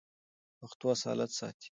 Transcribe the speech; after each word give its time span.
پښتو 0.59 0.85
اصالت 0.95 1.31
ساتي. 1.39 1.69